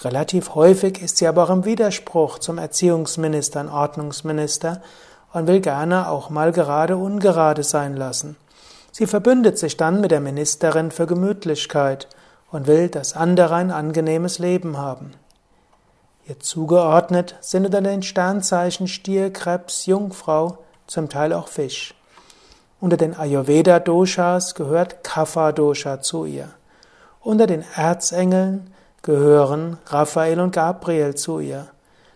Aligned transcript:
Relativ 0.00 0.54
häufig 0.54 1.02
ist 1.02 1.18
sie 1.18 1.26
aber 1.26 1.44
auch 1.44 1.50
im 1.50 1.66
Widerspruch 1.66 2.38
zum 2.38 2.56
Erziehungsminister 2.56 3.60
und 3.60 3.68
Ordnungsminister 3.68 4.80
und 5.32 5.46
will 5.46 5.60
gerne 5.60 6.08
auch 6.08 6.30
mal 6.30 6.52
gerade 6.52 6.96
ungerade 6.96 7.62
sein 7.62 7.96
lassen. 7.96 8.36
Sie 8.92 9.06
verbündet 9.06 9.58
sich 9.58 9.76
dann 9.76 10.00
mit 10.00 10.10
der 10.10 10.20
Ministerin 10.20 10.90
für 10.90 11.06
Gemütlichkeit 11.06 12.08
und 12.50 12.66
will, 12.66 12.88
dass 12.88 13.14
andere 13.14 13.54
ein 13.54 13.70
angenehmes 13.70 14.38
Leben 14.38 14.76
haben. 14.76 15.12
Ihr 16.26 16.38
zugeordnet 16.40 17.36
sind 17.40 17.66
unter 17.66 17.80
den 17.80 18.02
Sternzeichen 18.02 18.88
Stier, 18.88 19.32
Krebs, 19.32 19.86
Jungfrau, 19.86 20.58
zum 20.86 21.08
Teil 21.08 21.32
auch 21.32 21.48
Fisch. 21.48 21.94
Unter 22.80 22.96
den 22.96 23.14
Ayurveda-Doshas 23.14 24.54
gehört 24.54 25.04
Kapha-Dosha 25.04 26.00
zu 26.00 26.24
ihr. 26.24 26.48
Unter 27.20 27.46
den 27.46 27.64
Erzengeln 27.76 28.72
gehören 29.02 29.78
Raphael 29.86 30.40
und 30.40 30.52
Gabriel 30.52 31.14
zu 31.14 31.40
ihr. 31.40 31.68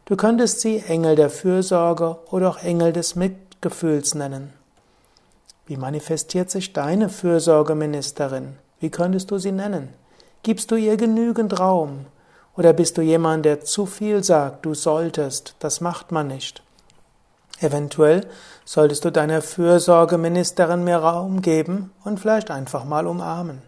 Du 0.07 0.17
könntest 0.17 0.61
sie 0.61 0.81
Engel 0.87 1.17
der 1.17 1.31
Fürsorge 1.31 2.19
oder 2.31 2.51
auch 2.51 2.59
Engel 2.59 2.93
des 2.93 3.17
Mitgefühls 3.17 4.15
nennen. 4.15 4.53
Wie 5.67 5.79
manifestiert 5.79 6.51
sich 6.51 6.75
deine 6.75 7.09
Fürsorgeministerin? 7.09 8.57
Wie 8.81 8.91
könntest 8.91 9.31
du 9.31 9.39
sie 9.39 9.53
nennen? 9.53 9.89
Gibst 10.43 10.71
du 10.71 10.77
ihr 10.77 10.99
genügend 10.99 11.59
Raum? 11.59 12.05
Oder 12.55 12.75
bist 12.75 12.99
du 12.99 13.01
jemand, 13.01 13.47
der 13.47 13.63
zu 13.63 13.87
viel 13.87 14.23
sagt, 14.23 14.67
du 14.67 14.75
solltest, 14.75 15.55
das 15.59 15.81
macht 15.81 16.13
man 16.13 16.27
nicht? 16.27 16.63
Eventuell 17.61 18.27
solltest 18.67 19.07
du 19.07 19.11
deiner 19.11 19.41
Fürsorgeministerin 19.41 20.85
mehr 20.85 20.99
Raum 20.99 21.41
geben 21.41 21.93
und 22.05 22.21
vielleicht 22.21 22.51
einfach 22.51 22.85
mal 22.85 23.07
umarmen. 23.07 23.63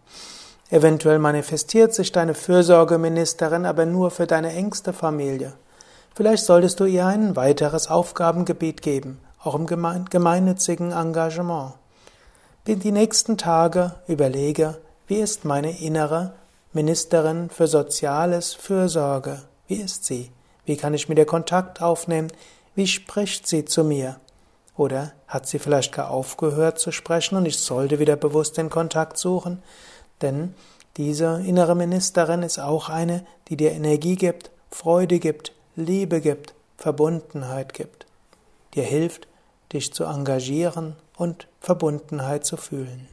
Eventuell 0.69 1.19
manifestiert 1.19 1.95
sich 1.95 2.13
deine 2.13 2.35
Fürsorgeministerin 2.35 3.65
aber 3.65 3.87
nur 3.87 4.11
für 4.11 4.27
deine 4.27 4.53
engste 4.53 4.93
Familie. 4.93 5.55
Vielleicht 6.17 6.47
solltest 6.47 6.81
du 6.81 6.87
ihr 6.87 7.05
ein 7.05 7.37
weiteres 7.37 7.89
Aufgabengebiet 7.89 8.81
geben, 8.81 9.21
auch 9.43 9.55
im 9.55 9.67
gemeinnützigen 9.67 10.93
Engagement. 10.93 11.75
Die 12.67 12.91
nächsten 12.91 13.37
Tage 13.37 13.97
überlege, 14.09 14.79
wie 15.09 15.17
ist 15.19 15.45
meine 15.45 15.79
innere 15.79 16.33
Ministerin 16.73 17.51
für 17.51 17.67
Soziales 17.67 18.55
Fürsorge? 18.55 19.43
Wie 19.67 19.75
ist 19.75 20.07
sie? 20.07 20.31
Wie 20.65 20.79
kann 20.79 20.95
ich 20.95 21.11
mit 21.11 21.19
ihr 21.19 21.27
Kontakt 21.27 21.83
aufnehmen? 21.83 22.33
Wie 22.75 22.87
spricht 22.87 23.47
sie 23.47 23.67
zu 23.67 23.85
mir? 23.85 24.17
Oder 24.75 25.13
hat 25.29 25.47
sie 25.47 25.59
vielleicht 25.59 25.93
gar 25.93 26.11
aufgehört 26.11 26.79
zu 26.79 26.93
sprechen 26.93 27.37
und 27.37 27.45
ich 27.45 27.59
sollte 27.59 27.99
wieder 27.99 28.17
bewusst 28.17 28.57
den 28.57 28.71
Kontakt 28.71 29.19
suchen? 29.19 29.63
Denn 30.23 30.55
diese 30.97 31.43
innere 31.45 31.77
Ministerin 31.77 32.43
ist 32.43 32.59
auch 32.59 32.89
eine, 32.89 33.27
die 33.49 33.59
dir 33.59 33.73
Energie 33.73 34.17
gibt, 34.17 34.51
Freude 34.71 35.19
gibt, 35.19 35.53
Liebe 35.79 36.23
gibt, 36.23 36.55
Verbundenheit 36.79 37.75
gibt, 37.75 38.07
dir 38.75 38.83
hilft, 38.83 39.29
dich 39.75 39.93
zu 39.93 40.05
engagieren 40.05 40.97
und 41.19 41.49
Verbundenheit 41.61 42.47
zu 42.47 42.57
fühlen. 42.57 43.09